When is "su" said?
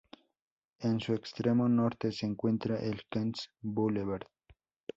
0.99-1.13